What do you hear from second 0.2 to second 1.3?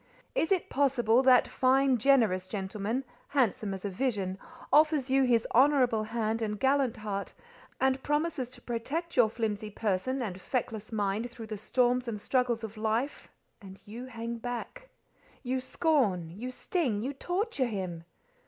Is it possible